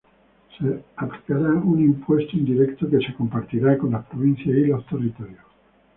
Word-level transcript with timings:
Se 0.57 0.83
aplicará 0.95 1.49
un 1.49 1.79
impuesto 1.79 2.35
indirecto, 2.35 2.89
que 2.89 3.05
se 3.05 3.13
compartirá 3.13 3.77
con 3.77 3.91
las 3.91 4.03
provincias 4.07 4.57
y 4.57 4.65
los 4.65 4.83
territorios. 4.87 5.45